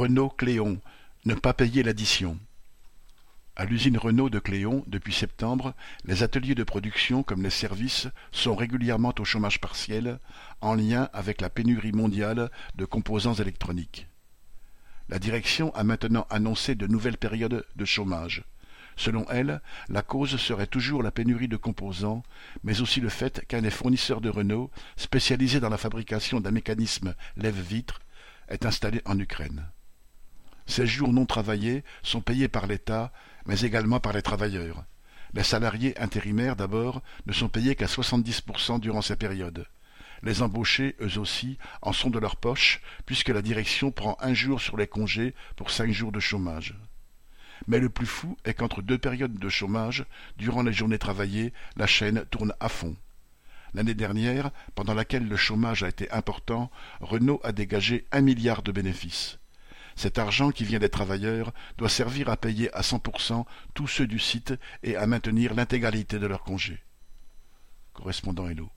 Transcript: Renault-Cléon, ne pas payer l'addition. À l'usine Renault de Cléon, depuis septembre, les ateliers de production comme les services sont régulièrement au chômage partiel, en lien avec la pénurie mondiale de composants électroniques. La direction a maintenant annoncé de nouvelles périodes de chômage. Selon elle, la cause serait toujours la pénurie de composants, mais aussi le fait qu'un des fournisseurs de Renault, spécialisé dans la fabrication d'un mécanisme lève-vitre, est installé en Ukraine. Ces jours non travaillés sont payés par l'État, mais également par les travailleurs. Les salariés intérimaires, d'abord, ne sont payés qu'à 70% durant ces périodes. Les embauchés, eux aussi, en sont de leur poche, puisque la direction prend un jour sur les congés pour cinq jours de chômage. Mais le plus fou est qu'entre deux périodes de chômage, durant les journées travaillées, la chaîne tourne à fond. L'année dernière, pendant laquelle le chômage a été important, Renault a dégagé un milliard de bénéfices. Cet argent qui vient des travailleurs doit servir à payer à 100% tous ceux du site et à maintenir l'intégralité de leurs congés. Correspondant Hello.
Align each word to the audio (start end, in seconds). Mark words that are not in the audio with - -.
Renault-Cléon, 0.00 0.80
ne 1.26 1.34
pas 1.34 1.52
payer 1.52 1.82
l'addition. 1.82 2.38
À 3.54 3.66
l'usine 3.66 3.98
Renault 3.98 4.30
de 4.30 4.38
Cléon, 4.38 4.82
depuis 4.86 5.12
septembre, 5.12 5.74
les 6.06 6.22
ateliers 6.22 6.54
de 6.54 6.64
production 6.64 7.22
comme 7.22 7.42
les 7.42 7.50
services 7.50 8.08
sont 8.32 8.56
régulièrement 8.56 9.12
au 9.18 9.26
chômage 9.26 9.60
partiel, 9.60 10.18
en 10.62 10.72
lien 10.72 11.10
avec 11.12 11.42
la 11.42 11.50
pénurie 11.50 11.92
mondiale 11.92 12.50
de 12.76 12.86
composants 12.86 13.34
électroniques. 13.34 14.06
La 15.10 15.18
direction 15.18 15.70
a 15.74 15.84
maintenant 15.84 16.26
annoncé 16.30 16.74
de 16.74 16.86
nouvelles 16.86 17.18
périodes 17.18 17.66
de 17.76 17.84
chômage. 17.84 18.44
Selon 18.96 19.26
elle, 19.28 19.60
la 19.90 20.00
cause 20.00 20.38
serait 20.38 20.66
toujours 20.66 21.02
la 21.02 21.10
pénurie 21.10 21.46
de 21.46 21.58
composants, 21.58 22.22
mais 22.64 22.80
aussi 22.80 23.02
le 23.02 23.10
fait 23.10 23.44
qu'un 23.48 23.60
des 23.60 23.70
fournisseurs 23.70 24.22
de 24.22 24.30
Renault, 24.30 24.70
spécialisé 24.96 25.60
dans 25.60 25.68
la 25.68 25.76
fabrication 25.76 26.40
d'un 26.40 26.52
mécanisme 26.52 27.14
lève-vitre, 27.36 28.00
est 28.48 28.64
installé 28.64 29.02
en 29.04 29.18
Ukraine. 29.18 29.66
Ces 30.70 30.86
jours 30.86 31.12
non 31.12 31.26
travaillés 31.26 31.82
sont 32.04 32.20
payés 32.20 32.46
par 32.46 32.68
l'État, 32.68 33.12
mais 33.44 33.62
également 33.62 33.98
par 33.98 34.12
les 34.12 34.22
travailleurs. 34.22 34.84
Les 35.34 35.42
salariés 35.42 35.98
intérimaires, 35.98 36.54
d'abord, 36.54 37.02
ne 37.26 37.32
sont 37.32 37.48
payés 37.48 37.74
qu'à 37.74 37.86
70% 37.86 38.78
durant 38.78 39.02
ces 39.02 39.16
périodes. 39.16 39.66
Les 40.22 40.42
embauchés, 40.42 40.94
eux 41.00 41.18
aussi, 41.18 41.58
en 41.82 41.92
sont 41.92 42.08
de 42.08 42.20
leur 42.20 42.36
poche, 42.36 42.80
puisque 43.04 43.30
la 43.30 43.42
direction 43.42 43.90
prend 43.90 44.16
un 44.20 44.32
jour 44.32 44.60
sur 44.60 44.76
les 44.76 44.86
congés 44.86 45.34
pour 45.56 45.72
cinq 45.72 45.90
jours 45.90 46.12
de 46.12 46.20
chômage. 46.20 46.76
Mais 47.66 47.80
le 47.80 47.88
plus 47.88 48.06
fou 48.06 48.36
est 48.44 48.54
qu'entre 48.54 48.80
deux 48.80 48.98
périodes 48.98 49.40
de 49.40 49.48
chômage, 49.48 50.06
durant 50.36 50.62
les 50.62 50.72
journées 50.72 51.00
travaillées, 51.00 51.52
la 51.74 51.88
chaîne 51.88 52.24
tourne 52.30 52.54
à 52.60 52.68
fond. 52.68 52.94
L'année 53.74 53.94
dernière, 53.94 54.52
pendant 54.76 54.94
laquelle 54.94 55.26
le 55.26 55.36
chômage 55.36 55.82
a 55.82 55.88
été 55.88 56.08
important, 56.12 56.70
Renault 57.00 57.40
a 57.42 57.50
dégagé 57.50 58.06
un 58.12 58.20
milliard 58.20 58.62
de 58.62 58.70
bénéfices. 58.70 59.39
Cet 60.00 60.16
argent 60.16 60.50
qui 60.50 60.64
vient 60.64 60.78
des 60.78 60.88
travailleurs 60.88 61.52
doit 61.76 61.90
servir 61.90 62.30
à 62.30 62.38
payer 62.38 62.74
à 62.74 62.80
100% 62.80 63.44
tous 63.74 63.86
ceux 63.86 64.06
du 64.06 64.18
site 64.18 64.54
et 64.82 64.96
à 64.96 65.06
maintenir 65.06 65.52
l'intégralité 65.52 66.18
de 66.18 66.26
leurs 66.26 66.42
congés. 66.42 66.82
Correspondant 67.92 68.48
Hello. 68.48 68.70